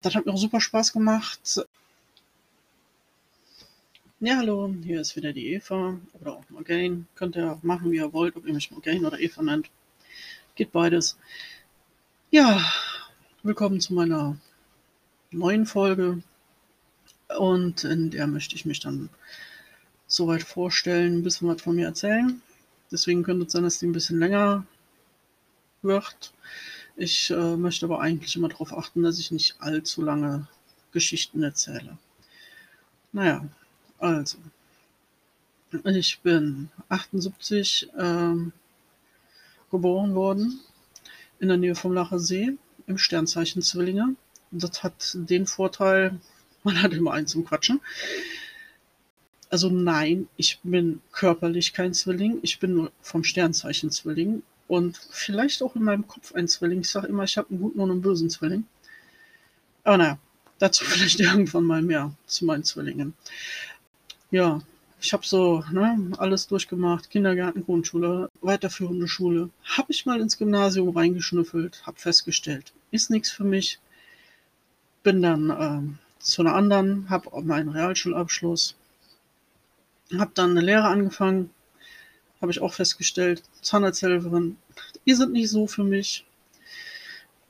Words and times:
Das 0.00 0.14
hat 0.14 0.26
mir 0.26 0.32
auch 0.32 0.38
super 0.38 0.60
Spaß 0.60 0.92
gemacht. 0.92 1.66
Ja, 4.20 4.36
hallo, 4.36 4.72
hier 4.84 5.00
ist 5.00 5.16
wieder 5.16 5.32
die 5.32 5.54
Eva 5.54 5.98
oder 6.20 6.34
auch 6.34 6.50
Morgane. 6.50 7.04
Könnt 7.16 7.36
ihr 7.36 7.58
machen, 7.62 7.90
wie 7.90 7.96
ihr 7.96 8.12
wollt, 8.12 8.36
ob 8.36 8.46
ihr 8.46 8.54
mich 8.54 8.70
Morgane 8.70 9.04
oder 9.06 9.18
Eva 9.18 9.42
nennt. 9.42 9.70
Geht 10.54 10.70
beides. 10.70 11.18
Ja, 12.30 12.60
willkommen 13.42 13.80
zu 13.80 13.94
meiner 13.94 14.36
neuen 15.32 15.66
Folge. 15.66 16.22
Und 17.36 17.82
in 17.84 18.10
der 18.10 18.28
möchte 18.28 18.54
ich 18.54 18.66
mich 18.66 18.80
dann 18.80 19.08
soweit 20.06 20.42
vorstellen, 20.42 21.18
ein 21.18 21.22
bisschen 21.24 21.48
was 21.48 21.62
von 21.62 21.74
mir 21.74 21.86
erzählen. 21.86 22.40
Deswegen 22.90 23.24
könnte 23.24 23.46
es 23.46 23.52
sein, 23.52 23.64
dass 23.64 23.78
die 23.78 23.86
ein 23.86 23.92
bisschen 23.92 24.20
länger 24.20 24.64
wird. 25.82 26.32
Ich 27.00 27.30
äh, 27.30 27.56
möchte 27.56 27.86
aber 27.86 28.00
eigentlich 28.00 28.34
immer 28.34 28.48
darauf 28.48 28.76
achten, 28.76 29.04
dass 29.04 29.20
ich 29.20 29.30
nicht 29.30 29.54
allzu 29.60 30.02
lange 30.02 30.48
Geschichten 30.90 31.44
erzähle. 31.44 31.96
Naja, 33.12 33.48
also. 33.98 34.38
Ich 35.84 36.18
bin 36.20 36.70
78 36.88 37.90
ähm, 37.96 38.52
geboren 39.70 40.16
worden 40.16 40.58
in 41.38 41.46
der 41.46 41.56
Nähe 41.56 41.76
vom 41.76 41.92
Lacher 41.92 42.18
See 42.18 42.56
im 42.88 42.98
Sternzeichen 42.98 43.62
Zwillinge. 43.62 44.16
Das 44.50 44.82
hat 44.82 45.12
den 45.14 45.46
Vorteil, 45.46 46.18
man 46.64 46.82
hat 46.82 46.92
immer 46.94 47.12
einen 47.12 47.28
zum 47.28 47.44
Quatschen. 47.44 47.80
Also 49.50 49.70
nein, 49.70 50.26
ich 50.36 50.58
bin 50.64 51.00
körperlich 51.12 51.72
kein 51.72 51.94
Zwilling, 51.94 52.40
ich 52.42 52.58
bin 52.58 52.74
nur 52.74 52.90
vom 53.02 53.22
Sternzeichen 53.22 53.92
Zwilling 53.92 54.42
und 54.68 54.98
vielleicht 55.10 55.62
auch 55.62 55.74
in 55.74 55.82
meinem 55.82 56.06
Kopf 56.06 56.34
ein 56.34 56.46
Zwilling. 56.46 56.80
Ich 56.82 56.90
sage 56.90 57.08
immer, 57.08 57.24
ich 57.24 57.36
habe 57.36 57.50
einen 57.50 57.60
guten 57.60 57.80
und 57.80 57.90
einen 57.90 58.02
bösen 58.02 58.30
Zwilling. 58.30 58.66
Aber 59.82 59.96
naja, 59.96 60.18
dazu 60.58 60.84
vielleicht 60.84 61.18
irgendwann 61.18 61.64
mal 61.64 61.82
mehr 61.82 62.12
zu 62.26 62.44
meinen 62.44 62.64
Zwillingen. 62.64 63.14
Ja, 64.30 64.60
ich 65.00 65.12
habe 65.12 65.24
so 65.26 65.64
ne, 65.72 66.12
alles 66.18 66.46
durchgemacht, 66.48 67.08
Kindergarten, 67.08 67.64
Grundschule, 67.64 68.28
weiterführende 68.42 69.08
Schule. 69.08 69.48
Habe 69.64 69.90
ich 69.90 70.06
mal 70.06 70.20
ins 70.20 70.36
Gymnasium 70.36 70.90
reingeschnüffelt, 70.90 71.86
habe 71.86 71.98
festgestellt, 71.98 72.72
ist 72.90 73.10
nichts 73.10 73.30
für 73.30 73.44
mich. 73.44 73.78
Bin 75.02 75.22
dann 75.22 75.50
äh, 75.50 76.22
zu 76.22 76.42
einer 76.42 76.54
anderen, 76.54 77.08
habe 77.08 77.30
meinen 77.42 77.70
Realschulabschluss, 77.70 78.74
habe 80.18 80.32
dann 80.34 80.50
eine 80.50 80.60
Lehre 80.60 80.88
angefangen, 80.88 81.50
habe 82.40 82.52
ich 82.52 82.60
auch 82.60 82.72
festgestellt. 82.72 83.42
Zahnarzthelferin, 83.62 84.56
die 85.06 85.14
sind 85.14 85.32
nicht 85.32 85.50
so 85.50 85.66
für 85.66 85.84
mich. 85.84 86.24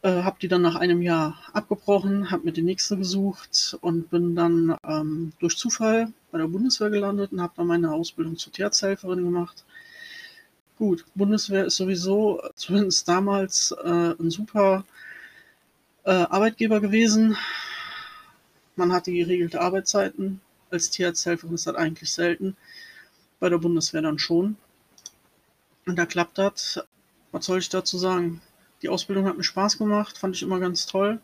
Äh, 0.03 0.23
habe 0.23 0.39
die 0.41 0.47
dann 0.49 0.63
nach 0.63 0.77
einem 0.77 1.03
Jahr 1.03 1.37
abgebrochen, 1.53 2.31
habe 2.31 2.45
mir 2.45 2.53
die 2.53 2.63
nächste 2.63 2.97
gesucht 2.97 3.77
und 3.81 4.11
bin 4.11 4.37
dann 4.37 4.77
ähm, 4.87 5.33
durch 5.41 5.57
Zufall 5.57 6.13
bei 6.31 6.39
der 6.39 6.47
Bundeswehr 6.47 6.91
gelandet 6.91 7.33
und 7.33 7.41
habe 7.41 7.55
dann 7.57 7.67
meine 7.67 7.93
Ausbildung 7.93 8.37
zur 8.37 8.53
Tierarzthelferin 8.53 9.25
gemacht. 9.25 9.65
Gut, 10.77 11.05
Bundeswehr 11.17 11.65
ist 11.65 11.77
sowieso, 11.77 12.41
zumindest 12.55 13.09
damals, 13.09 13.73
äh, 13.83 14.15
ein 14.21 14.31
super 14.31 14.85
äh, 16.05 16.13
Arbeitgeber 16.13 16.81
gewesen. 16.81 17.37
Man 18.77 18.93
hatte 18.93 19.11
geregelte 19.11 19.61
Arbeitszeiten. 19.61 20.41
Als 20.71 20.91
Tierarzthelferin 20.91 21.57
ist 21.57 21.67
das 21.67 21.75
eigentlich 21.75 22.13
selten. 22.13 22.57
Bei 23.41 23.49
der 23.49 23.59
Bundeswehr 23.59 24.03
dann 24.03 24.21
schon. 24.21 24.57
Und 25.89 25.97
da 25.97 26.05
klappt 26.05 26.37
das. 26.37 26.81
Was 27.33 27.47
soll 27.47 27.61
ich 27.61 27.71
dazu 27.71 27.97
sagen? 27.97 28.43
Die 28.83 28.91
Ausbildung 28.91 29.25
hat 29.25 29.39
mir 29.39 29.43
Spaß 29.43 29.79
gemacht, 29.79 30.19
fand 30.19 30.37
ich 30.37 30.43
immer 30.43 30.61
ganz 30.61 30.85
toll. 30.85 31.19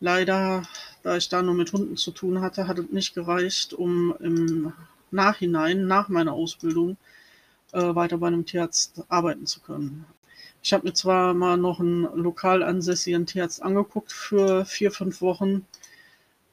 Leider, 0.00 0.62
da 1.02 1.18
ich 1.18 1.28
da 1.28 1.42
nur 1.42 1.52
mit 1.52 1.74
Hunden 1.74 1.98
zu 1.98 2.12
tun 2.12 2.40
hatte, 2.40 2.66
hat 2.66 2.78
es 2.78 2.90
nicht 2.90 3.14
gereicht, 3.14 3.74
um 3.74 4.16
im 4.20 4.72
Nachhinein, 5.10 5.86
nach 5.86 6.08
meiner 6.08 6.32
Ausbildung, 6.32 6.96
äh, 7.72 7.94
weiter 7.94 8.16
bei 8.16 8.28
einem 8.28 8.46
Tierarzt 8.46 9.04
arbeiten 9.10 9.44
zu 9.44 9.60
können. 9.60 10.06
Ich 10.62 10.72
habe 10.72 10.86
mir 10.86 10.94
zwar 10.94 11.34
mal 11.34 11.58
noch 11.58 11.78
einen 11.78 12.04
lokal 12.14 12.62
ansässigen 12.62 13.26
Tierarzt 13.26 13.62
angeguckt 13.62 14.12
für 14.12 14.64
vier, 14.64 14.92
fünf 14.92 15.20
Wochen, 15.20 15.66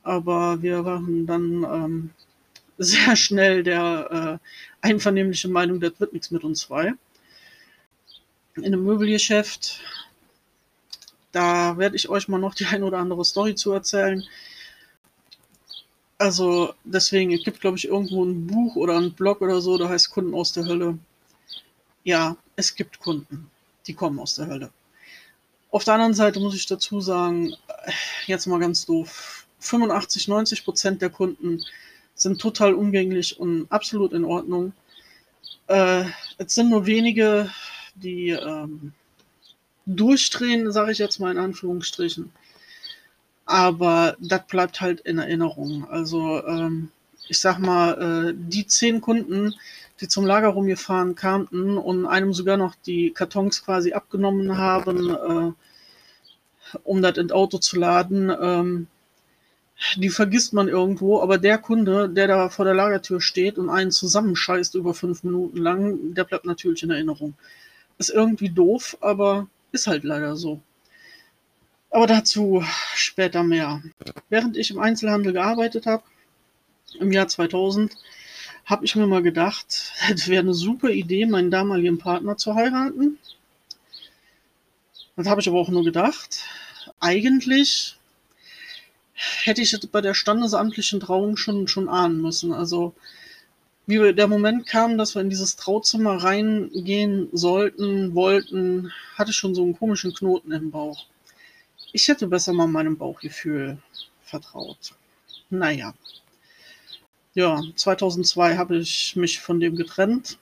aber 0.03 0.61
wir 0.61 0.83
waren 0.83 1.25
dann 1.25 1.63
ähm, 1.63 2.09
sehr 2.77 3.15
schnell 3.15 3.63
der 3.63 4.39
äh, 4.41 4.87
einvernehmliche 4.87 5.47
Meinung, 5.47 5.79
das 5.79 5.93
wird 5.99 6.13
nichts 6.13 6.31
mit 6.31 6.43
uns 6.43 6.61
zwei 6.61 6.93
in 8.55 8.65
einem 8.65 8.83
Möbelgeschäft. 8.83 9.81
Da 11.31 11.77
werde 11.77 11.95
ich 11.95 12.09
euch 12.09 12.27
mal 12.27 12.39
noch 12.39 12.55
die 12.55 12.65
ein 12.65 12.83
oder 12.83 12.99
andere 12.99 13.25
Story 13.25 13.55
zu 13.55 13.73
erzählen. 13.73 14.23
Also 16.17 16.73
deswegen, 16.85 17.33
es 17.33 17.43
gibt, 17.43 17.59
glaube 17.59 17.77
ich, 17.77 17.87
irgendwo 17.87 18.23
ein 18.23 18.47
Buch 18.47 18.77
oder 18.77 18.97
ein 18.97 19.11
Blog 19.11 19.41
oder 19.41 19.59
so, 19.59 19.77
da 19.77 19.89
heißt 19.89 20.11
Kunden 20.11 20.33
aus 20.33 20.53
der 20.53 20.65
Hölle. 20.65 20.97
Ja, 22.05 22.37
es 22.55 22.73
gibt 22.75 22.99
Kunden, 22.99 23.51
die 23.87 23.93
kommen 23.93 24.19
aus 24.19 24.35
der 24.35 24.47
Hölle. 24.47 24.71
Auf 25.71 25.83
der 25.83 25.95
anderen 25.95 26.13
Seite 26.13 26.39
muss 26.39 26.55
ich 26.55 26.67
dazu 26.67 27.01
sagen, 27.01 27.53
jetzt 28.27 28.45
mal 28.45 28.59
ganz 28.59 28.85
doof, 28.85 29.45
85, 29.59 30.29
90 30.29 30.63
Prozent 30.63 31.01
der 31.01 31.09
Kunden 31.09 31.65
sind 32.15 32.39
total 32.41 32.73
umgänglich 32.73 33.39
und 33.39 33.67
absolut 33.69 34.13
in 34.13 34.23
Ordnung. 34.23 34.73
Äh, 35.67 36.05
es 36.37 36.55
sind 36.55 36.69
nur 36.69 36.85
wenige, 36.85 37.49
die 37.95 38.29
ähm, 38.29 38.93
durchdrehen, 39.85 40.71
sage 40.71 40.91
ich 40.91 40.97
jetzt 40.97 41.19
mal 41.19 41.31
in 41.31 41.37
Anführungsstrichen. 41.37 42.31
Aber 43.45 44.15
das 44.19 44.47
bleibt 44.47 44.81
halt 44.81 45.01
in 45.01 45.19
Erinnerung. 45.19 45.87
Also 45.89 46.43
ähm, 46.45 46.89
ich 47.27 47.39
sag 47.39 47.59
mal, 47.59 48.29
äh, 48.29 48.33
die 48.35 48.65
zehn 48.65 49.01
Kunden, 49.01 49.53
die 50.01 50.07
zum 50.07 50.25
Lager 50.25 50.49
rumgefahren 50.49 51.15
kamen 51.15 51.77
und 51.77 52.05
einem 52.05 52.33
sogar 52.33 52.57
noch 52.57 52.75
die 52.85 53.11
Kartons 53.11 53.63
quasi 53.63 53.93
abgenommen 53.93 54.57
haben, 54.57 55.09
äh, 55.09 56.77
um 56.83 57.01
das 57.01 57.17
ins 57.17 57.31
Auto 57.31 57.57
zu 57.59 57.77
laden, 57.77 58.31
ähm, 58.41 58.87
die 59.97 60.09
vergisst 60.09 60.53
man 60.53 60.67
irgendwo, 60.67 61.21
aber 61.21 61.37
der 61.37 61.57
Kunde, 61.57 62.09
der 62.09 62.27
da 62.27 62.49
vor 62.49 62.65
der 62.65 62.73
Lagertür 62.73 63.21
steht 63.21 63.57
und 63.57 63.69
einen 63.69 63.91
zusammenscheißt 63.91 64.75
über 64.75 64.93
fünf 64.93 65.23
Minuten 65.23 65.57
lang, 65.57 66.13
der 66.13 66.23
bleibt 66.23 66.45
natürlich 66.45 66.83
in 66.83 66.91
Erinnerung. 66.91 67.33
Ist 67.97 68.09
irgendwie 68.09 68.49
doof, 68.49 68.97
aber 69.01 69.47
ist 69.71 69.87
halt 69.87 70.03
leider 70.03 70.35
so. 70.35 70.61
Aber 71.89 72.07
dazu 72.07 72.63
später 72.93 73.43
mehr. 73.43 73.81
Während 74.29 74.57
ich 74.57 74.71
im 74.71 74.79
Einzelhandel 74.79 75.33
gearbeitet 75.33 75.85
habe, 75.85 76.03
im 76.99 77.11
Jahr 77.11 77.27
2000, 77.27 77.95
habe 78.65 78.85
ich 78.85 78.95
mir 78.95 79.07
mal 79.07 79.21
gedacht, 79.21 79.91
es 80.13 80.27
wäre 80.27 80.43
eine 80.43 80.53
super 80.53 80.89
Idee, 80.89 81.25
meinen 81.25 81.51
damaligen 81.51 81.97
Partner 81.97 82.37
zu 82.37 82.55
heiraten. 82.55 83.17
Das 85.15 85.27
habe 85.27 85.41
ich 85.41 85.47
aber 85.47 85.59
auch 85.59 85.69
nur 85.69 85.83
gedacht. 85.83 86.43
Eigentlich 86.99 87.97
hätte 89.15 89.61
ich 89.61 89.77
bei 89.91 90.01
der 90.01 90.13
standesamtlichen 90.13 90.99
Trauung 90.99 91.37
schon, 91.37 91.67
schon 91.67 91.89
ahnen 91.89 92.21
müssen. 92.21 92.53
Also 92.53 92.93
wie 93.87 94.13
der 94.13 94.27
Moment 94.27 94.65
kam, 94.65 94.97
dass 94.97 95.15
wir 95.15 95.21
in 95.21 95.29
dieses 95.29 95.55
Trauzimmer 95.55 96.23
reingehen 96.23 97.29
sollten, 97.31 98.15
wollten, 98.15 98.91
hatte 99.15 99.31
ich 99.31 99.37
schon 99.37 99.55
so 99.55 99.63
einen 99.63 99.77
komischen 99.77 100.13
Knoten 100.13 100.51
im 100.51 100.71
Bauch. 100.71 101.05
Ich 101.93 102.07
hätte 102.07 102.27
besser 102.27 102.51
mal 102.51 102.67
meinem 102.67 102.97
Bauchgefühl 102.97 103.77
vertraut. 104.23 104.95
Naja. 105.49 105.93
Ja, 107.35 107.61
2002 107.75 108.57
habe 108.57 108.77
ich 108.77 109.15
mich 109.15 109.39
von 109.39 109.59
dem 109.59 109.75
getrennt. 109.75 110.37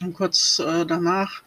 Und 0.00 0.14
kurz 0.14 0.58
äh, 0.58 0.84
danach 0.86 1.42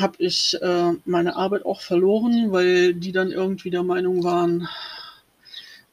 habe 0.00 0.16
ich 0.18 0.56
äh, 0.60 0.92
meine 1.04 1.36
Arbeit 1.36 1.64
auch 1.64 1.80
verloren, 1.80 2.52
weil 2.52 2.94
die 2.94 3.12
dann 3.12 3.30
irgendwie 3.30 3.70
der 3.70 3.82
Meinung 3.82 4.24
waren, 4.24 4.68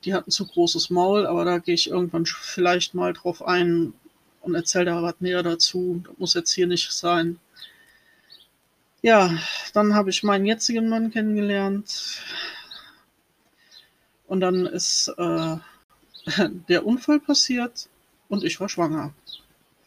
die 0.05 0.13
hatten 0.13 0.31
zu 0.31 0.45
großes 0.45 0.89
Maul, 0.89 1.25
aber 1.25 1.45
da 1.45 1.59
gehe 1.59 1.75
ich 1.75 1.89
irgendwann 1.89 2.25
vielleicht 2.25 2.93
mal 2.93 3.13
drauf 3.13 3.45
ein 3.45 3.93
und 4.41 4.55
erzähle 4.55 4.85
da 4.85 5.01
was 5.01 5.15
näher 5.19 5.43
dazu. 5.43 6.01
Das 6.05 6.17
muss 6.17 6.33
jetzt 6.33 6.51
hier 6.51 6.67
nicht 6.67 6.91
sein. 6.91 7.39
Ja, 9.01 9.37
dann 9.73 9.95
habe 9.95 10.09
ich 10.09 10.23
meinen 10.23 10.45
jetzigen 10.45 10.89
Mann 10.89 11.11
kennengelernt. 11.11 12.21
Und 14.27 14.39
dann 14.39 14.65
ist 14.65 15.09
äh, 15.17 15.57
der 16.69 16.85
Unfall 16.85 17.19
passiert 17.19 17.89
und 18.29 18.43
ich 18.43 18.59
war 18.59 18.69
schwanger. 18.69 19.13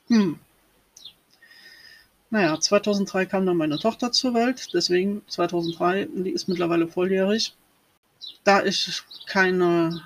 Hm. 0.08 0.38
Naja, 2.31 2.58
2003 2.58 3.26
kam 3.26 3.46
dann 3.46 3.56
meine 3.56 3.78
Tochter 3.78 4.12
zur 4.12 4.34
Welt, 4.34 4.69
deswegen 4.75 5.23
2003, 5.28 6.08
die 6.12 6.31
ist 6.31 6.49
mittlerweile 6.49 6.88
volljährig 6.88 7.55
da 8.46 8.64
ich 8.64 9.02
keine 9.26 10.02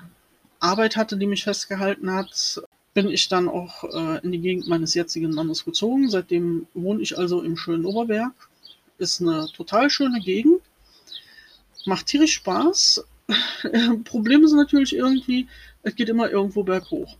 Arbeit 0.59 0.95
hatte, 0.95 1.17
die 1.17 1.27
mich 1.27 1.43
festgehalten 1.43 2.11
hat, 2.11 2.61
bin 2.93 3.07
ich 3.07 3.29
dann 3.29 3.47
auch 3.47 3.83
äh, 3.83 4.19
in 4.23 4.31
die 4.31 4.41
Gegend 4.41 4.67
meines 4.67 4.95
jetzigen 4.95 5.33
Mannes 5.33 5.63
gezogen. 5.63 6.09
Seitdem 6.09 6.67
wohne 6.73 7.01
ich 7.01 7.17
also 7.17 7.41
im 7.41 7.55
schönen 7.55 7.85
Oberberg. 7.85 8.33
Ist 8.97 9.21
eine 9.21 9.47
total 9.55 9.89
schöne 9.89 10.19
Gegend. 10.19 10.61
Macht 11.85 12.07
tierisch 12.07 12.33
Spaß. 12.33 13.05
Problem 14.03 14.43
ist 14.43 14.53
natürlich 14.53 14.95
irgendwie, 14.95 15.47
es 15.83 15.95
geht 15.95 16.09
immer 16.09 16.29
irgendwo 16.29 16.63
berghoch. 16.63 17.15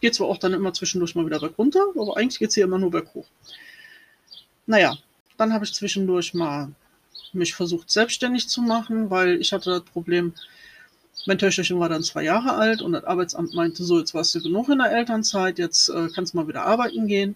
Geht 0.00 0.14
zwar 0.14 0.28
auch 0.28 0.38
dann 0.38 0.54
immer 0.54 0.72
zwischendurch 0.72 1.14
mal 1.14 1.26
wieder 1.26 1.38
bergunter, 1.38 1.84
aber 1.96 2.16
eigentlich 2.16 2.38
geht 2.38 2.48
es 2.48 2.54
hier 2.54 2.64
immer 2.64 2.78
nur 2.78 2.90
berghoch. 2.90 3.26
Naja, 4.70 4.96
dann 5.36 5.52
habe 5.52 5.64
ich 5.64 5.74
zwischendurch 5.74 6.32
mal 6.32 6.70
mich 7.32 7.56
versucht 7.56 7.90
selbstständig 7.90 8.48
zu 8.48 8.62
machen, 8.62 9.10
weil 9.10 9.40
ich 9.40 9.52
hatte 9.52 9.70
das 9.70 9.82
Problem, 9.82 10.32
mein 11.26 11.38
Töchterchen 11.38 11.80
war 11.80 11.88
dann 11.88 12.04
zwei 12.04 12.22
Jahre 12.22 12.54
alt 12.54 12.80
und 12.80 12.92
das 12.92 13.02
Arbeitsamt 13.02 13.52
meinte 13.52 13.82
so, 13.82 13.98
jetzt 13.98 14.14
warst 14.14 14.32
du 14.36 14.40
genug 14.40 14.68
in 14.68 14.78
der 14.78 14.92
Elternzeit, 14.92 15.58
jetzt 15.58 15.88
äh, 15.88 16.06
kannst 16.14 16.34
du 16.34 16.36
mal 16.36 16.46
wieder 16.46 16.62
arbeiten 16.66 17.08
gehen. 17.08 17.34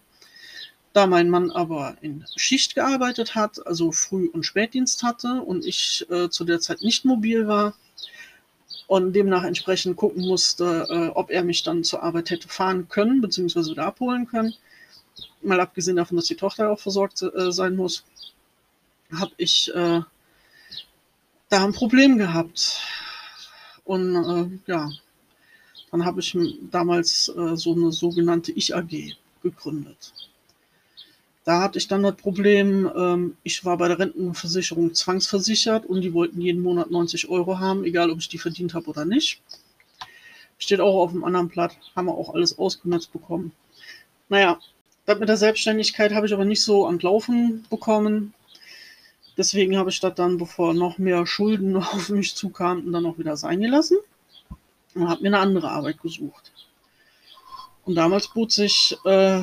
Da 0.92 1.08
mein 1.08 1.28
Mann 1.28 1.50
aber 1.50 1.96
in 2.02 2.24
Schicht 2.36 2.76
gearbeitet 2.76 3.34
hat, 3.34 3.66
also 3.66 3.90
Früh- 3.90 4.30
und 4.32 4.46
Spätdienst 4.46 5.02
hatte 5.02 5.42
und 5.42 5.66
ich 5.66 6.06
äh, 6.10 6.28
zu 6.28 6.44
der 6.44 6.60
Zeit 6.60 6.82
nicht 6.82 7.04
mobil 7.04 7.48
war 7.48 7.74
und 8.86 9.12
demnach 9.12 9.42
entsprechend 9.42 9.96
gucken 9.96 10.24
musste, 10.24 10.86
äh, 10.88 11.08
ob 11.08 11.32
er 11.32 11.42
mich 11.42 11.64
dann 11.64 11.82
zur 11.82 12.04
Arbeit 12.04 12.30
hätte 12.30 12.46
fahren 12.46 12.86
können, 12.88 13.20
beziehungsweise 13.20 13.72
wieder 13.72 13.86
abholen 13.86 14.28
können, 14.28 14.54
mal 15.44 15.60
abgesehen 15.60 15.96
davon, 15.96 16.16
dass 16.16 16.26
die 16.26 16.36
Tochter 16.36 16.70
auch 16.70 16.78
versorgt 16.78 17.22
äh, 17.22 17.52
sein 17.52 17.76
muss, 17.76 18.04
habe 19.12 19.32
ich 19.36 19.72
äh, 19.74 20.00
da 21.48 21.64
ein 21.64 21.72
Problem 21.72 22.18
gehabt. 22.18 22.80
Und 23.84 24.14
äh, 24.16 24.70
ja, 24.70 24.90
dann 25.90 26.04
habe 26.04 26.20
ich 26.20 26.36
damals 26.70 27.28
äh, 27.28 27.56
so 27.56 27.72
eine 27.72 27.92
sogenannte 27.92 28.52
Ich-AG 28.52 29.14
gegründet. 29.42 30.12
Da 31.44 31.60
hatte 31.60 31.78
ich 31.78 31.86
dann 31.86 32.02
das 32.02 32.16
Problem, 32.16 32.90
ähm, 32.96 33.36
ich 33.42 33.64
war 33.66 33.76
bei 33.76 33.88
der 33.88 33.98
Rentenversicherung 33.98 34.94
zwangsversichert 34.94 35.84
und 35.84 36.00
die 36.00 36.14
wollten 36.14 36.40
jeden 36.40 36.62
Monat 36.62 36.90
90 36.90 37.28
Euro 37.28 37.58
haben, 37.58 37.84
egal 37.84 38.10
ob 38.10 38.18
ich 38.18 38.28
die 38.28 38.38
verdient 38.38 38.72
habe 38.72 38.88
oder 38.88 39.04
nicht. 39.04 39.42
Steht 40.56 40.80
auch 40.80 41.02
auf 41.02 41.12
dem 41.12 41.22
anderen 41.22 41.48
Blatt, 41.48 41.76
haben 41.94 42.06
wir 42.06 42.14
auch 42.14 42.32
alles 42.32 42.58
ausgenutzt 42.58 43.12
bekommen. 43.12 43.52
Naja, 44.30 44.58
das 45.06 45.18
mit 45.18 45.28
der 45.28 45.36
Selbstständigkeit 45.36 46.12
habe 46.12 46.26
ich 46.26 46.32
aber 46.32 46.44
nicht 46.44 46.62
so 46.62 46.86
an 46.86 46.98
Laufen 46.98 47.66
bekommen. 47.68 48.34
Deswegen 49.36 49.76
habe 49.76 49.90
ich 49.90 50.00
das 50.00 50.14
dann, 50.14 50.38
bevor 50.38 50.74
noch 50.74 50.98
mehr 50.98 51.26
Schulden 51.26 51.76
auf 51.76 52.08
mich 52.08 52.34
zukamen, 52.34 52.92
dann 52.92 53.06
auch 53.06 53.18
wieder 53.18 53.36
sein 53.36 53.60
gelassen 53.60 53.98
und 54.94 55.08
habe 55.08 55.22
mir 55.22 55.28
eine 55.28 55.38
andere 55.38 55.70
Arbeit 55.70 56.00
gesucht. 56.00 56.52
Und 57.84 57.96
damals 57.96 58.28
bot 58.28 58.52
sich 58.52 58.96
äh, 59.04 59.42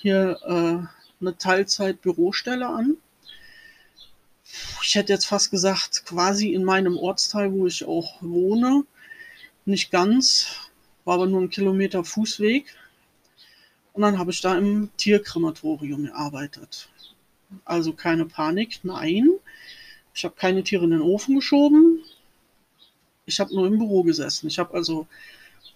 hier 0.00 0.38
äh, 0.44 1.20
eine 1.20 1.36
Teilzeit-Bürostelle 1.36 2.68
an. 2.68 2.96
Ich 4.82 4.94
hätte 4.94 5.12
jetzt 5.12 5.26
fast 5.26 5.50
gesagt, 5.50 6.04
quasi 6.06 6.52
in 6.52 6.64
meinem 6.64 6.96
Ortsteil, 6.96 7.52
wo 7.52 7.66
ich 7.66 7.84
auch 7.84 8.16
wohne. 8.20 8.84
Nicht 9.64 9.90
ganz, 9.90 10.70
war 11.04 11.14
aber 11.14 11.26
nur 11.26 11.40
ein 11.40 11.50
Kilometer 11.50 12.04
Fußweg. 12.04 12.66
Und 14.00 14.04
dann 14.04 14.18
habe 14.18 14.30
ich 14.30 14.40
da 14.40 14.56
im 14.56 14.88
Tierkrematorium 14.96 16.04
gearbeitet. 16.04 16.88
Also 17.66 17.92
keine 17.92 18.24
Panik, 18.24 18.80
nein. 18.82 19.28
Ich 20.14 20.24
habe 20.24 20.34
keine 20.36 20.64
Tiere 20.64 20.84
in 20.84 20.92
den 20.92 21.02
Ofen 21.02 21.34
geschoben. 21.34 22.00
Ich 23.26 23.38
habe 23.40 23.54
nur 23.54 23.66
im 23.66 23.76
Büro 23.76 24.02
gesessen. 24.02 24.46
Ich 24.46 24.58
habe 24.58 24.72
also 24.72 25.06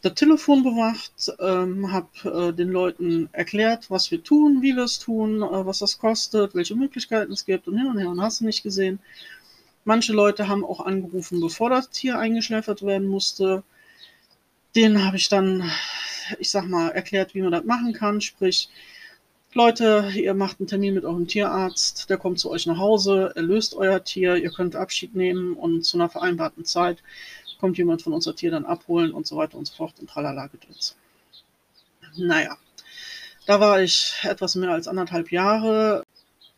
das 0.01 0.15
Telefon 0.15 0.63
bewacht, 0.63 1.35
ähm, 1.39 1.93
habe 1.93 2.49
äh, 2.49 2.53
den 2.55 2.71
Leuten 2.71 3.29
erklärt, 3.33 3.91
was 3.91 4.11
wir 4.11 4.23
tun, 4.23 4.63
wie 4.63 4.75
wir 4.75 4.85
es 4.85 4.99
tun, 4.99 5.43
äh, 5.43 5.67
was 5.67 5.81
das 5.81 5.99
kostet, 5.99 6.55
welche 6.55 6.77
Möglichkeiten 6.77 7.33
es 7.33 7.45
gibt 7.45 7.69
und 7.69 7.77
hin 7.77 7.89
und 7.89 7.99
her 7.99 8.09
und 8.09 8.23
hast 8.23 8.41
du 8.41 8.47
nicht 8.47 8.63
gesehen. 8.63 9.01
Manche 9.85 10.15
Leute 10.15 10.49
haben 10.49 10.65
auch 10.65 10.81
angerufen, 10.81 11.43
bevor 11.43 11.69
das 11.69 11.91
Tier 11.91 12.19
eingeschläfert 12.19 12.81
werden 12.87 13.07
musste. 13.07 13.65
Den 14.75 15.05
habe 15.05 15.19
ich 15.19 15.29
dann, 15.29 15.71
ich 16.39 16.51
sag 16.51 16.67
mal, 16.67 16.91
erklärt, 16.91 17.35
wie 17.35 17.43
man 17.43 17.53
das 17.53 17.65
machen 17.65 17.93
kann. 17.93 18.21
Sprich, 18.21 18.69
Leute, 19.53 20.11
ihr 20.17 20.35
macht 20.35 20.59
einen 20.59 20.67
Termin 20.67 20.95
mit 20.95 21.05
eurem 21.05 21.29
Tierarzt, 21.29 22.11
der 22.11 22.19
kommt 22.19 22.41
zu 22.41 22.51
euch 22.51 22.67
nach 22.67 22.79
Hause, 22.79 23.33
er 23.37 23.43
löst 23.43 23.75
euer 23.75 24.03
Tier, 24.03 24.37
ihr 24.37 24.51
könnt 24.51 24.75
Abschied 24.75 25.15
nehmen 25.15 25.55
und 25.55 25.85
zu 25.85 25.97
einer 25.97 26.09
vereinbarten 26.09 26.65
Zeit 26.65 27.03
kommt 27.61 27.79
jemand 27.79 28.03
von 28.03 28.13
unser 28.13 28.35
Tier 28.35 28.51
dann 28.51 28.65
abholen 28.65 29.13
und 29.13 29.27
so 29.27 29.37
weiter 29.37 29.57
und 29.57 29.67
so 29.67 29.75
fort 29.75 29.95
und 30.01 30.11
tralala 30.11 30.49
gedöns. 30.49 30.97
Naja, 32.17 32.59
da 33.47 33.61
war 33.61 33.81
ich 33.81 34.15
etwas 34.23 34.55
mehr 34.55 34.71
als 34.71 34.89
anderthalb 34.89 35.31
Jahre. 35.31 36.05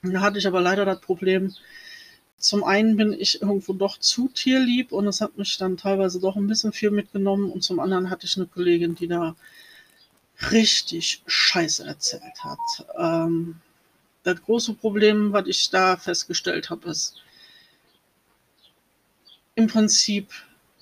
Da 0.03 0.21
hatte 0.21 0.39
ich 0.39 0.47
aber 0.47 0.61
leider 0.61 0.85
das 0.85 1.01
Problem, 1.01 1.55
zum 2.39 2.65
einen 2.65 2.97
bin 2.97 3.13
ich 3.13 3.41
irgendwo 3.41 3.73
doch 3.73 3.99
zu 3.99 4.29
tierlieb 4.29 4.93
und 4.93 5.07
es 5.07 5.21
hat 5.21 5.39
mich 5.39 5.57
dann 5.57 5.77
teilweise 5.77 6.21
doch 6.21 6.37
ein 6.37 6.47
bisschen 6.47 6.73
viel 6.73 6.91
mitgenommen 6.91 7.51
und 7.51 7.63
zum 7.63 7.81
anderen 7.81 8.11
hatte 8.11 8.27
ich 8.27 8.37
eine 8.37 8.47
Kollegin, 8.47 8.95
die 8.95 9.09
da 9.09 9.35
richtig 10.51 11.23
Scheiße 11.27 11.85
erzählt 11.85 12.45
hat. 12.45 12.59
Ähm, 12.99 13.57
das 14.23 14.43
große 14.43 14.75
Problem, 14.75 15.33
was 15.33 15.47
ich 15.47 15.71
da 15.71 15.97
festgestellt 15.97 16.69
habe, 16.69 16.91
ist 16.91 17.17
im 19.55 19.69
Prinzip 19.69 20.31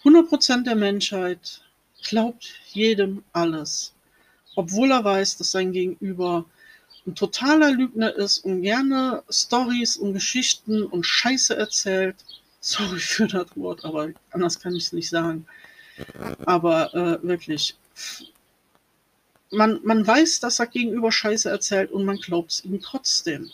100% 0.03 0.65
der 0.65 0.75
Menschheit 0.75 1.63
glaubt 2.03 2.61
jedem 2.73 3.23
alles, 3.33 3.95
obwohl 4.57 4.91
er 4.91 5.05
weiß, 5.05 5.37
dass 5.37 5.53
sein 5.53 5.73
Gegenüber 5.73 6.45
ein 7.07 7.15
totaler 7.15 7.71
Lügner 7.71 8.15
ist 8.15 8.39
und 8.39 8.63
gerne 8.63 9.23
Stories 9.29 9.97
und 9.97 10.15
Geschichten 10.15 10.85
und 10.85 11.05
Scheiße 11.05 11.57
erzählt. 11.57 12.17
Sorry 12.61 12.99
für 12.99 13.27
das 13.27 13.49
Wort, 13.57 13.85
aber 13.85 14.09
anders 14.31 14.59
kann 14.59 14.75
ich 14.75 14.85
es 14.85 14.93
nicht 14.93 15.11
sagen. 15.11 15.47
Aber 16.47 16.95
äh, 16.95 17.27
wirklich, 17.27 17.77
man, 19.51 19.81
man 19.85 20.07
weiß, 20.07 20.41
dass 20.41 20.59
er 20.59 20.67
gegenüber 20.67 21.13
Scheiße 21.13 21.51
erzählt 21.51 21.93
und 21.93 22.05
man 22.05 22.17
glaubt 22.17 22.53
es 22.53 22.65
ihm 22.65 22.81
trotzdem. 22.81 23.51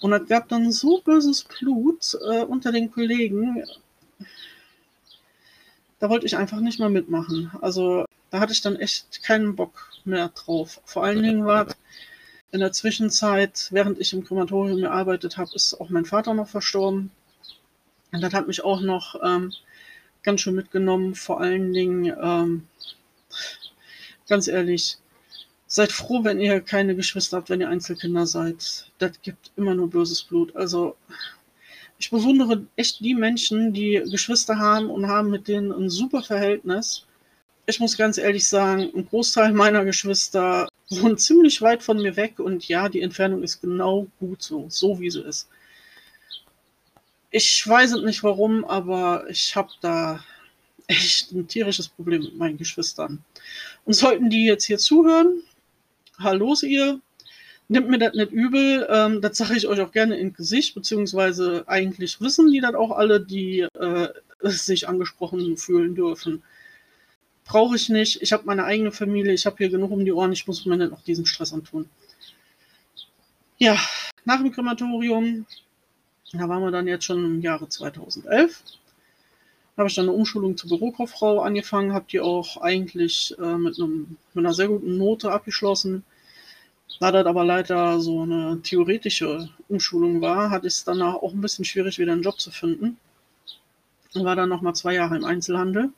Und 0.00 0.12
es 0.12 0.28
gab 0.28 0.48
dann 0.48 0.72
so 0.72 1.00
böses 1.00 1.44
Blut 1.44 2.16
äh, 2.28 2.42
unter 2.42 2.72
den 2.72 2.90
Kollegen, 2.90 3.64
da 6.00 6.10
wollte 6.10 6.26
ich 6.26 6.36
einfach 6.36 6.60
nicht 6.60 6.78
mal 6.78 6.90
mitmachen. 6.90 7.50
Also 7.62 8.04
da 8.30 8.40
hatte 8.40 8.52
ich 8.52 8.60
dann 8.60 8.76
echt 8.76 9.22
keinen 9.22 9.56
Bock 9.56 9.90
mehr 10.04 10.28
drauf. 10.28 10.80
Vor 10.84 11.04
allen 11.04 11.22
Dingen 11.22 11.46
war 11.46 11.66
in 12.54 12.60
der 12.60 12.70
Zwischenzeit, 12.70 13.66
während 13.72 13.98
ich 13.98 14.12
im 14.12 14.24
Krematorium 14.24 14.80
gearbeitet 14.80 15.36
habe, 15.38 15.50
ist 15.54 15.74
auch 15.74 15.90
mein 15.90 16.04
Vater 16.04 16.34
noch 16.34 16.46
verstorben. 16.46 17.10
Und 18.12 18.20
das 18.20 18.32
hat 18.32 18.46
mich 18.46 18.62
auch 18.62 18.80
noch 18.80 19.16
ähm, 19.24 19.52
ganz 20.22 20.40
schön 20.40 20.54
mitgenommen. 20.54 21.16
Vor 21.16 21.40
allen 21.40 21.72
Dingen, 21.72 22.14
ähm, 22.22 22.68
ganz 24.28 24.46
ehrlich, 24.46 24.98
seid 25.66 25.90
froh, 25.90 26.22
wenn 26.22 26.38
ihr 26.38 26.60
keine 26.60 26.94
Geschwister 26.94 27.38
habt, 27.38 27.50
wenn 27.50 27.60
ihr 27.60 27.68
Einzelkinder 27.68 28.24
seid. 28.24 28.88
Das 28.98 29.20
gibt 29.20 29.50
immer 29.56 29.74
nur 29.74 29.90
böses 29.90 30.22
Blut. 30.22 30.54
Also 30.54 30.94
ich 31.98 32.08
bewundere 32.10 32.64
echt 32.76 33.00
die 33.00 33.16
Menschen, 33.16 33.72
die 33.72 34.00
Geschwister 34.08 34.60
haben 34.60 34.90
und 34.90 35.08
haben 35.08 35.28
mit 35.28 35.48
denen 35.48 35.72
ein 35.72 35.90
super 35.90 36.22
Verhältnis. 36.22 37.04
Ich 37.66 37.80
muss 37.80 37.96
ganz 37.96 38.16
ehrlich 38.16 38.48
sagen, 38.48 38.92
ein 38.94 39.08
Großteil 39.08 39.52
meiner 39.52 39.84
Geschwister 39.84 40.68
wohnen 41.00 41.18
ziemlich 41.18 41.60
weit 41.62 41.82
von 41.82 41.98
mir 41.98 42.16
weg 42.16 42.38
und 42.38 42.66
ja, 42.68 42.88
die 42.88 43.02
Entfernung 43.02 43.42
ist 43.42 43.60
genau 43.60 44.06
gut 44.20 44.42
so, 44.42 44.66
so 44.68 45.00
wie 45.00 45.10
sie 45.10 45.22
ist. 45.22 45.48
Ich 47.30 47.66
weiß 47.66 47.94
nicht 48.04 48.22
warum, 48.22 48.64
aber 48.64 49.28
ich 49.28 49.56
habe 49.56 49.70
da 49.80 50.24
echt 50.86 51.32
ein 51.32 51.48
tierisches 51.48 51.88
Problem 51.88 52.22
mit 52.22 52.36
meinen 52.36 52.58
Geschwistern. 52.58 53.24
Und 53.84 53.94
sollten 53.94 54.30
die 54.30 54.46
jetzt 54.46 54.64
hier 54.64 54.78
zuhören, 54.78 55.42
Hallo 56.18 56.54
ihr, 56.62 57.00
nimmt 57.68 57.88
mir 57.88 57.98
das 57.98 58.14
nicht 58.14 58.30
übel, 58.30 58.86
ähm, 58.88 59.20
das 59.20 59.36
sage 59.36 59.56
ich 59.56 59.66
euch 59.66 59.80
auch 59.80 59.90
gerne 59.90 60.16
ins 60.16 60.36
Gesicht, 60.36 60.74
beziehungsweise 60.74 61.64
eigentlich 61.66 62.20
wissen 62.20 62.50
die 62.52 62.60
das 62.60 62.74
auch 62.74 62.92
alle, 62.92 63.20
die 63.20 63.60
äh, 63.60 64.08
sich 64.42 64.88
angesprochen 64.88 65.56
fühlen 65.56 65.94
dürfen. 65.94 66.42
Brauche 67.44 67.76
ich 67.76 67.88
nicht, 67.88 68.22
ich 68.22 68.32
habe 68.32 68.44
meine 68.46 68.64
eigene 68.64 68.92
Familie, 68.92 69.32
ich 69.32 69.46
habe 69.46 69.56
hier 69.58 69.68
genug 69.68 69.90
um 69.90 70.04
die 70.04 70.12
Ohren, 70.12 70.32
ich 70.32 70.46
muss 70.46 70.64
mir 70.64 70.76
nicht 70.76 70.90
noch 70.90 71.02
diesen 71.02 71.26
Stress 71.26 71.52
antun. 71.52 71.88
Ja, 73.58 73.78
nach 74.24 74.38
dem 74.38 74.50
Krematorium, 74.50 75.46
da 76.32 76.48
waren 76.48 76.62
wir 76.62 76.70
dann 76.70 76.88
jetzt 76.88 77.04
schon 77.04 77.24
im 77.24 77.40
Jahre 77.40 77.68
2011 77.68 78.62
habe 79.76 79.88
ich 79.88 79.94
dann 79.94 80.08
eine 80.08 80.16
Umschulung 80.16 80.56
zur 80.56 80.70
Bürokauffrau 80.70 81.40
angefangen, 81.40 81.92
habe 81.92 82.06
die 82.10 82.20
auch 82.20 82.58
eigentlich 82.60 83.34
äh, 83.38 83.56
mit, 83.56 83.78
einem, 83.78 84.16
mit 84.32 84.44
einer 84.44 84.54
sehr 84.54 84.68
guten 84.68 84.96
Note 84.98 85.32
abgeschlossen. 85.32 86.04
Da 87.00 87.10
das 87.10 87.26
aber 87.26 87.44
leider 87.44 87.98
so 87.98 88.22
eine 88.22 88.60
theoretische 88.62 89.48
Umschulung 89.68 90.20
war, 90.20 90.50
hatte 90.50 90.68
ich 90.68 90.74
es 90.74 90.84
danach 90.84 91.14
auch 91.14 91.32
ein 91.32 91.40
bisschen 91.40 91.64
schwierig, 91.64 91.98
wieder 91.98 92.12
einen 92.12 92.22
Job 92.22 92.38
zu 92.38 92.52
finden. 92.52 92.98
Ich 94.12 94.22
war 94.22 94.36
dann 94.36 94.48
nochmal 94.48 94.76
zwei 94.76 94.94
Jahre 94.94 95.16
im 95.16 95.24
Einzelhandel. 95.24 95.90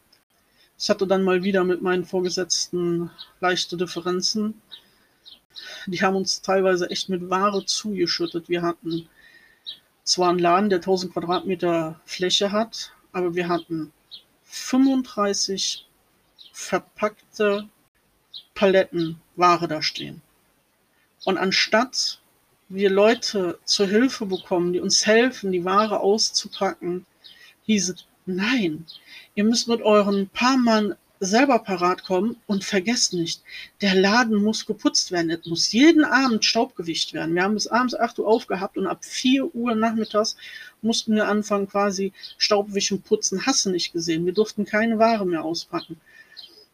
Ich 0.79 0.91
hatte 0.91 1.07
dann 1.07 1.25
mal 1.25 1.43
wieder 1.43 1.65
mit 1.65 1.81
meinen 1.81 2.05
Vorgesetzten 2.05 3.11
leichte 3.41 3.77
Differenzen. 3.77 4.61
Die 5.87 6.03
haben 6.03 6.17
uns 6.17 6.43
teilweise 6.43 6.91
echt 6.91 7.09
mit 7.09 7.31
Ware 7.31 7.65
zugeschüttet. 7.65 8.49
Wir 8.49 8.63
hatten 8.63 9.09
zwar 10.05 10.31
einen 10.31 10.39
Laden, 10.39 10.69
der 10.69 10.79
1000 10.79 11.13
Quadratmeter 11.13 12.01
Fläche 12.05 12.53
hat, 12.53 12.93
aber 13.13 13.35
wir 13.35 13.49
hatten 13.49 13.93
35 14.45 15.87
verpackte 16.53 17.69
Paletten 18.55 19.21
Ware 19.37 19.69
da 19.69 19.83
stehen. 19.83 20.21
Und 21.25 21.39
anstatt 21.39 22.21
wir 22.69 22.91
Leute 22.91 23.59
zur 23.65 23.87
Hilfe 23.87 24.27
bekommen, 24.27 24.73
die 24.73 24.81
uns 24.81 25.07
helfen, 25.07 25.53
die 25.53 25.65
Ware 25.65 26.01
auszupacken, 26.01 27.07
hieß 27.65 27.91
es, 27.91 28.07
nein, 28.27 28.85
ihr 29.35 29.45
müsst 29.45 29.69
mit 29.69 29.83
euren 29.83 30.29
paar 30.29 30.57
Mann 30.57 30.95
selber 31.21 31.59
parat 31.61 32.05
kommen 32.05 32.37
und 32.47 32.65
vergesst 32.65 33.15
nicht, 33.15 33.43
der 33.81 33.95
Laden 33.95 34.43
muss 34.43 34.67
geputzt 34.67 35.13
werden. 35.13 35.31
Es 35.31 35.47
muss 35.47 35.73
jeden 35.73 36.05
Abend 36.05 36.45
Staub 36.45 36.77
gewischt 36.77 37.15
werden. 37.15 37.35
Wir 37.35 37.43
haben 37.43 37.55
bis 37.55 37.67
abends 37.67 37.95
8 37.95 38.19
Uhr 38.19 38.29
aufgehabt 38.29 38.77
und 38.77 38.87
ab 38.87 39.05
4 39.05 39.55
Uhr 39.55 39.75
nachmittags 39.75 40.37
mussten 40.83 41.15
wir 41.15 41.27
anfangen 41.27 41.69
quasi 41.69 42.13
Staubwischen, 42.37 43.01
putzen. 43.03 43.47
Hast 43.47 43.65
du 43.65 43.71
nicht 43.71 43.93
gesehen. 43.93 44.27
Wir 44.27 44.35
durften 44.35 44.65
keine 44.67 44.99
Ware 44.99 45.27
mehr 45.27 45.45
auspacken. 45.45 45.99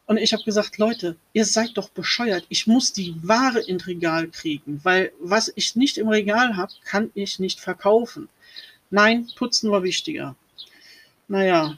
Und 0.06 0.16
ich 0.16 0.32
habe 0.32 0.42
gesagt, 0.42 0.78
Leute, 0.78 1.16
ihr 1.32 1.46
seid 1.46 1.76
doch 1.76 1.88
bescheuert. 1.88 2.44
Ich 2.48 2.66
muss 2.66 2.92
die 2.92 3.14
Ware 3.22 3.60
in 3.60 3.80
Regal 3.80 4.28
kriegen, 4.28 4.80
weil 4.82 5.12
was 5.20 5.52
ich 5.54 5.76
nicht 5.76 5.96
im 5.96 6.08
Regal 6.08 6.56
habe, 6.56 6.72
kann 6.84 7.10
ich 7.14 7.38
nicht 7.38 7.60
verkaufen. 7.60 8.28
Nein, 8.90 9.28
putzen 9.36 9.70
war 9.70 9.84
wichtiger. 9.84 10.34
Naja, 11.28 11.76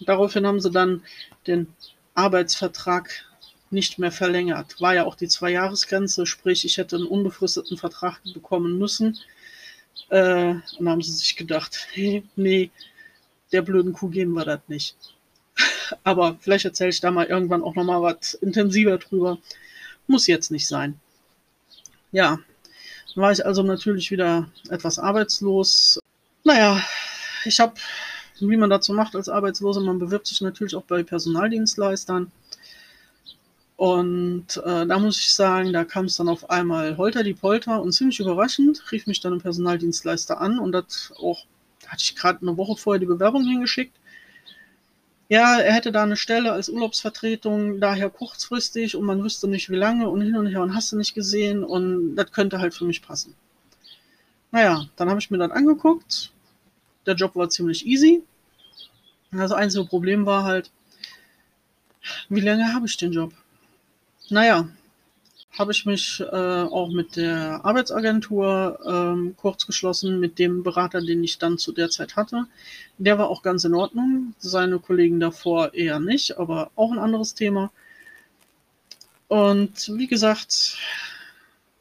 daraufhin 0.00 0.46
haben 0.46 0.60
sie 0.60 0.70
dann 0.70 1.02
den 1.46 1.68
Arbeitsvertrag 2.14 3.24
nicht 3.70 3.98
mehr 3.98 4.12
verlängert. 4.12 4.80
War 4.80 4.94
ja 4.94 5.04
auch 5.04 5.14
die 5.14 5.28
Zwei-Jahres-Grenze, 5.28 6.26
sprich, 6.26 6.64
ich 6.64 6.76
hätte 6.76 6.96
einen 6.96 7.06
unbefristeten 7.06 7.76
Vertrag 7.76 8.20
bekommen 8.34 8.78
müssen. 8.78 9.18
Äh, 10.08 10.50
und 10.50 10.64
dann 10.78 10.88
haben 10.88 11.02
sie 11.02 11.12
sich 11.12 11.36
gedacht, 11.36 11.88
hey, 11.92 12.24
nee, 12.36 12.70
der 13.52 13.62
blöden 13.62 13.92
Kuh 13.92 14.08
geben 14.08 14.32
wir 14.32 14.44
das 14.44 14.60
nicht. 14.68 14.96
Aber 16.04 16.36
vielleicht 16.40 16.64
erzähle 16.64 16.90
ich 16.90 17.00
da 17.00 17.10
mal 17.10 17.26
irgendwann 17.26 17.62
auch 17.62 17.74
nochmal 17.74 18.02
was 18.02 18.34
intensiver 18.34 18.98
drüber. 18.98 19.38
Muss 20.06 20.26
jetzt 20.26 20.50
nicht 20.50 20.66
sein. 20.66 20.98
Ja, 22.12 22.40
dann 23.14 23.22
war 23.22 23.32
ich 23.32 23.44
also 23.44 23.62
natürlich 23.62 24.10
wieder 24.10 24.50
etwas 24.68 24.98
arbeitslos. 24.98 26.00
Naja, 26.42 26.82
ich 27.44 27.60
habe, 27.60 27.74
wie 28.40 28.56
man 28.56 28.70
dazu 28.70 28.92
macht 28.92 29.14
als 29.16 29.28
Arbeitslose, 29.28 29.80
man 29.80 29.98
bewirbt 29.98 30.26
sich 30.26 30.40
natürlich 30.40 30.74
auch 30.74 30.84
bei 30.84 31.02
Personaldienstleistern. 31.02 32.30
Und 33.76 34.56
äh, 34.58 34.86
da 34.86 34.98
muss 34.98 35.18
ich 35.18 35.32
sagen, 35.32 35.72
da 35.72 35.84
kam 35.84 36.04
es 36.04 36.16
dann 36.16 36.28
auf 36.28 36.50
einmal 36.50 36.98
holter 36.98 37.22
die 37.22 37.32
Polter 37.32 37.80
und 37.80 37.92
ziemlich 37.92 38.20
überraschend 38.20 38.82
rief 38.92 39.06
mich 39.06 39.20
dann 39.20 39.32
ein 39.34 39.40
Personaldienstleister 39.40 40.40
an 40.40 40.58
und 40.58 40.72
das 40.72 41.12
auch, 41.16 41.46
hatte 41.86 42.02
ich 42.02 42.14
gerade 42.14 42.42
eine 42.42 42.56
Woche 42.58 42.76
vorher 42.76 43.00
die 43.00 43.06
Bewerbung 43.06 43.42
hingeschickt 43.44 43.94
ja, 45.30 45.60
er 45.60 45.72
hätte 45.72 45.92
da 45.92 46.02
eine 46.02 46.16
Stelle 46.16 46.50
als 46.50 46.68
Urlaubsvertretung, 46.68 47.78
daher 47.80 48.10
kurzfristig 48.10 48.96
und 48.96 49.04
man 49.04 49.22
wüsste 49.22 49.46
nicht 49.46 49.70
wie 49.70 49.76
lange 49.76 50.08
und 50.10 50.22
hin 50.22 50.36
und 50.36 50.48
her 50.48 50.60
und 50.60 50.74
hast 50.74 50.90
du 50.90 50.96
nicht 50.96 51.14
gesehen 51.14 51.62
und 51.62 52.16
das 52.16 52.32
könnte 52.32 52.58
halt 52.58 52.74
für 52.74 52.84
mich 52.84 53.00
passen. 53.00 53.36
Naja, 54.50 54.86
dann 54.96 55.08
habe 55.08 55.20
ich 55.20 55.30
mir 55.30 55.38
das 55.38 55.52
angeguckt. 55.52 56.32
Der 57.10 57.16
Job 57.16 57.34
war 57.34 57.50
ziemlich 57.50 57.84
easy. 57.88 58.22
Das 59.32 59.50
einzige 59.50 59.84
Problem 59.84 60.26
war 60.26 60.44
halt, 60.44 60.70
wie 62.28 62.38
lange 62.38 62.72
habe 62.72 62.86
ich 62.86 62.96
den 62.96 63.10
Job? 63.10 63.32
Naja, 64.28 64.68
habe 65.58 65.72
ich 65.72 65.84
mich 65.86 66.20
äh, 66.20 66.24
auch 66.24 66.88
mit 66.92 67.16
der 67.16 67.64
Arbeitsagentur 67.64 68.78
ähm, 68.86 69.34
kurz 69.36 69.66
geschlossen, 69.66 70.20
mit 70.20 70.38
dem 70.38 70.62
Berater, 70.62 71.00
den 71.00 71.24
ich 71.24 71.38
dann 71.38 71.58
zu 71.58 71.72
der 71.72 71.90
Zeit 71.90 72.14
hatte. 72.14 72.46
Der 72.98 73.18
war 73.18 73.28
auch 73.28 73.42
ganz 73.42 73.64
in 73.64 73.74
Ordnung, 73.74 74.36
seine 74.38 74.78
Kollegen 74.78 75.18
davor 75.18 75.74
eher 75.74 75.98
nicht, 75.98 76.38
aber 76.38 76.70
auch 76.76 76.92
ein 76.92 77.00
anderes 77.00 77.34
Thema. 77.34 77.72
Und 79.26 79.90
wie 79.96 80.06
gesagt, 80.06 80.78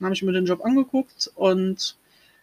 habe 0.02 0.14
ich 0.16 0.24
mir 0.24 0.32
den 0.32 0.48
Job 0.48 0.66
angeguckt 0.66 1.30
und 1.36 2.00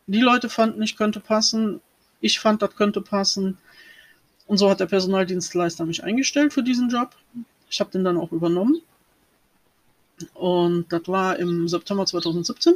die 0.06 0.20
Leute 0.20 0.48
fanden, 0.48 0.82
ich 0.82 0.96
könnte 0.96 1.18
passen. 1.18 1.80
Ich 2.20 2.40
fand, 2.40 2.62
das 2.62 2.74
könnte 2.76 3.00
passen. 3.00 3.58
Und 4.46 4.58
so 4.58 4.70
hat 4.70 4.80
der 4.80 4.86
Personaldienstleister 4.86 5.84
mich 5.84 6.04
eingestellt 6.04 6.52
für 6.52 6.62
diesen 6.62 6.88
Job. 6.88 7.16
Ich 7.68 7.80
habe 7.80 7.90
den 7.90 8.04
dann 8.04 8.16
auch 8.16 8.32
übernommen. 8.32 8.80
Und 10.34 10.92
das 10.92 11.02
war 11.08 11.38
im 11.38 11.68
September 11.68 12.06
2017. 12.06 12.74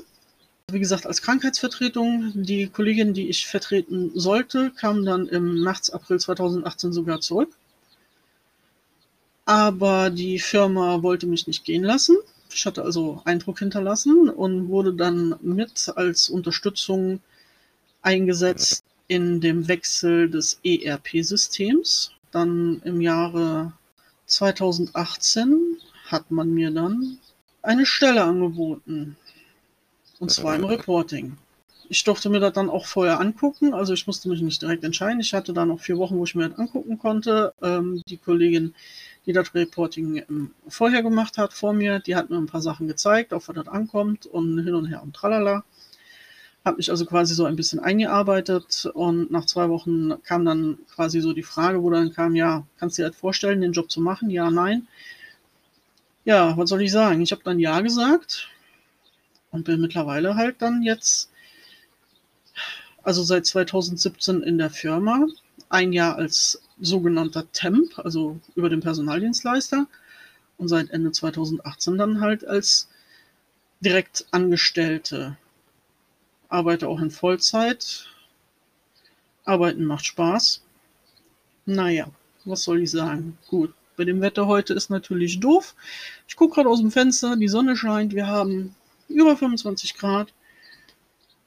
Wie 0.70 0.80
gesagt, 0.80 1.06
als 1.06 1.22
Krankheitsvertretung. 1.22 2.32
Die 2.34 2.68
Kollegin, 2.68 3.14
die 3.14 3.28
ich 3.28 3.46
vertreten 3.46 4.12
sollte, 4.14 4.72
kam 4.72 5.04
dann 5.04 5.26
im 5.28 5.62
März, 5.62 5.90
April 5.90 6.20
2018 6.20 6.92
sogar 6.92 7.20
zurück. 7.20 7.50
Aber 9.46 10.10
die 10.10 10.38
Firma 10.38 11.02
wollte 11.02 11.26
mich 11.26 11.46
nicht 11.46 11.64
gehen 11.64 11.82
lassen. 11.82 12.16
Ich 12.52 12.66
hatte 12.66 12.82
also 12.82 13.22
Eindruck 13.24 13.60
hinterlassen 13.60 14.28
und 14.28 14.68
wurde 14.68 14.92
dann 14.92 15.36
mit 15.40 15.92
als 15.96 16.28
Unterstützung 16.28 17.20
eingesetzt 18.02 18.79
in 19.10 19.40
dem 19.40 19.66
Wechsel 19.66 20.30
des 20.30 20.60
ERP-Systems. 20.62 22.12
Dann 22.30 22.80
im 22.84 23.00
Jahre 23.00 23.72
2018 24.26 25.78
hat 26.06 26.30
man 26.30 26.54
mir 26.54 26.70
dann 26.70 27.18
eine 27.60 27.86
Stelle 27.86 28.22
angeboten. 28.22 29.16
Und 30.20 30.30
zwar 30.30 30.54
im 30.54 30.64
Reporting. 30.64 31.36
Ich 31.88 32.04
durfte 32.04 32.30
mir 32.30 32.38
das 32.38 32.52
dann 32.52 32.70
auch 32.70 32.86
vorher 32.86 33.18
angucken, 33.18 33.74
also 33.74 33.92
ich 33.94 34.06
musste 34.06 34.28
mich 34.28 34.42
nicht 34.42 34.62
direkt 34.62 34.84
entscheiden. 34.84 35.18
Ich 35.18 35.34
hatte 35.34 35.52
da 35.52 35.66
noch 35.66 35.80
vier 35.80 35.98
Wochen, 35.98 36.16
wo 36.16 36.22
ich 36.22 36.36
mir 36.36 36.48
das 36.48 36.58
angucken 36.60 36.96
konnte. 37.00 37.52
Ähm, 37.62 38.00
die 38.06 38.16
Kollegin, 38.16 38.74
die 39.26 39.32
das 39.32 39.52
Reporting 39.56 40.22
ähm, 40.28 40.52
vorher 40.68 41.02
gemacht 41.02 41.36
hat, 41.36 41.52
vor 41.52 41.72
mir, 41.72 41.98
die 41.98 42.14
hat 42.14 42.30
mir 42.30 42.36
ein 42.36 42.46
paar 42.46 42.62
Sachen 42.62 42.86
gezeigt, 42.86 43.32
auf 43.32 43.48
was 43.48 43.56
das 43.56 43.66
ankommt 43.66 44.26
und 44.26 44.62
hin 44.62 44.74
und 44.74 44.86
her 44.86 45.02
und 45.02 45.16
tralala. 45.16 45.64
Habe 46.64 46.76
mich 46.76 46.90
also 46.90 47.06
quasi 47.06 47.34
so 47.34 47.46
ein 47.46 47.56
bisschen 47.56 47.80
eingearbeitet 47.80 48.86
und 48.92 49.30
nach 49.30 49.46
zwei 49.46 49.70
Wochen 49.70 50.22
kam 50.22 50.44
dann 50.44 50.78
quasi 50.94 51.20
so 51.20 51.32
die 51.32 51.42
Frage, 51.42 51.82
wo 51.82 51.90
dann 51.90 52.12
kam, 52.12 52.34
ja, 52.34 52.66
kannst 52.78 52.98
du 52.98 53.02
dir 53.02 53.08
das 53.08 53.16
vorstellen, 53.16 53.62
den 53.62 53.72
Job 53.72 53.90
zu 53.90 54.00
machen? 54.00 54.28
Ja, 54.30 54.50
nein. 54.50 54.86
Ja, 56.24 56.56
was 56.56 56.68
soll 56.68 56.82
ich 56.82 56.92
sagen? 56.92 57.22
Ich 57.22 57.32
habe 57.32 57.42
dann 57.44 57.58
Ja 57.58 57.80
gesagt 57.80 58.48
und 59.50 59.64
bin 59.64 59.80
mittlerweile 59.80 60.36
halt 60.36 60.60
dann 60.60 60.82
jetzt, 60.82 61.30
also 63.02 63.22
seit 63.22 63.46
2017 63.46 64.42
in 64.42 64.58
der 64.58 64.70
Firma, 64.70 65.26
ein 65.70 65.92
Jahr 65.92 66.16
als 66.16 66.60
sogenannter 66.78 67.50
Temp, 67.52 67.98
also 67.98 68.38
über 68.54 68.68
den 68.68 68.80
Personaldienstleister 68.80 69.86
und 70.58 70.68
seit 70.68 70.90
Ende 70.90 71.12
2018 71.12 71.96
dann 71.96 72.20
halt 72.20 72.46
als 72.46 72.88
direkt 73.80 74.26
Angestellte. 74.30 75.38
Arbeite 76.50 76.88
auch 76.88 77.00
in 77.00 77.10
Vollzeit. 77.10 78.06
Arbeiten 79.44 79.84
macht 79.84 80.04
Spaß. 80.04 80.62
Naja, 81.64 82.10
was 82.44 82.64
soll 82.64 82.82
ich 82.82 82.90
sagen? 82.90 83.38
Gut. 83.48 83.72
Bei 83.96 84.04
dem 84.04 84.20
Wetter 84.20 84.46
heute 84.46 84.74
ist 84.74 84.90
natürlich 84.90 85.40
doof. 85.40 85.74
Ich 86.26 86.36
gucke 86.36 86.56
gerade 86.56 86.68
aus 86.68 86.80
dem 86.80 86.90
Fenster, 86.90 87.36
die 87.36 87.48
Sonne 87.48 87.76
scheint, 87.76 88.14
wir 88.14 88.26
haben 88.26 88.74
über 89.08 89.36
25 89.36 89.94
Grad. 89.94 90.32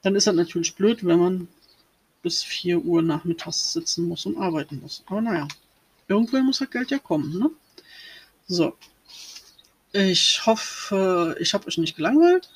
Dann 0.03 0.15
ist 0.15 0.27
das 0.27 0.35
natürlich 0.35 0.75
blöd, 0.75 1.05
wenn 1.05 1.19
man 1.19 1.47
bis 2.21 2.43
4 2.43 2.79
Uhr 2.79 3.01
nachmittags 3.01 3.73
sitzen 3.73 4.07
muss 4.07 4.25
und 4.25 4.37
arbeiten 4.37 4.79
muss. 4.81 5.03
Aber 5.07 5.21
naja, 5.21 5.47
irgendwann 6.07 6.45
muss 6.45 6.59
das 6.59 6.69
Geld 6.69 6.91
ja 6.91 6.99
kommen, 6.99 7.37
ne? 7.37 7.49
So. 8.47 8.77
Ich 9.91 10.45
hoffe, 10.45 11.35
ich 11.39 11.53
habe 11.53 11.67
euch 11.67 11.77
nicht 11.77 11.95
gelangweilt. 11.95 12.49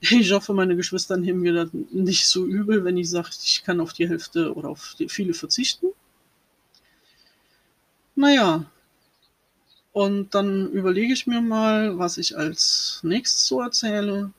Ich 0.00 0.32
hoffe, 0.32 0.54
meine 0.54 0.76
Geschwister 0.76 1.16
nehmen 1.16 1.40
mir 1.40 1.52
das 1.52 1.70
nicht 1.72 2.26
so 2.26 2.46
übel, 2.46 2.84
wenn 2.84 2.96
ich 2.96 3.10
sage, 3.10 3.30
ich 3.42 3.64
kann 3.64 3.80
auf 3.80 3.92
die 3.92 4.08
Hälfte 4.08 4.54
oder 4.54 4.68
auf 4.68 4.94
viele 5.08 5.34
verzichten. 5.34 5.88
Naja, 8.14 8.64
und 9.92 10.34
dann 10.34 10.70
überlege 10.70 11.12
ich 11.12 11.26
mir 11.26 11.40
mal, 11.40 11.98
was 11.98 12.18
ich 12.18 12.36
als 12.36 13.00
nächstes 13.02 13.46
so 13.46 13.60
erzähle. 13.60 14.32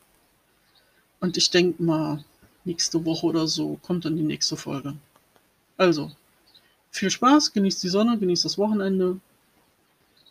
Und 1.20 1.36
ich 1.36 1.50
denke 1.50 1.84
mal, 1.84 2.24
nächste 2.63 3.04
Woche 3.04 3.25
oder 3.25 3.48
so 3.48 3.78
kommt 3.82 4.06
dann 4.06 4.16
die 4.16 4.24
nächste 4.24 4.56
Folge. 4.56 4.96
Also, 5.75 6.12
viel 6.92 7.10
Spaß, 7.10 7.51
genießt 7.51 7.84
die 7.84 7.89
Sonne, 7.89 8.18
genießt 8.18 8.46
das 8.46 8.58
Wochenende. 8.58 9.20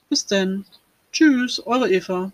Bis 0.08 0.24
denn. 0.24 0.64
Tschüss, 1.12 1.60
eure 1.66 1.90
Eva. 1.90 2.32